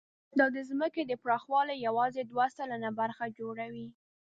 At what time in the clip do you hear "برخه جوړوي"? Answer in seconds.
2.99-3.87